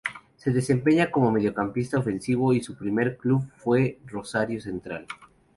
Se 0.35 0.49
desempeña 0.49 1.11
como 1.11 1.31
mediocampista 1.31 1.99
ofensivo 1.99 2.53
y 2.53 2.63
su 2.63 2.75
primer 2.75 3.17
club 3.17 3.47
fue 3.57 3.99
Rosario 4.07 4.59
Central. 4.59 5.05